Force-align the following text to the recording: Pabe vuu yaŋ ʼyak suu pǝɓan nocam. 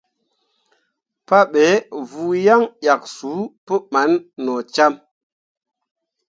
Pabe 1.27 1.65
vuu 2.09 2.33
yaŋ 2.45 2.61
ʼyak 2.81 3.01
suu 3.15 3.41
pǝɓan 3.65 4.11
nocam. 4.45 4.93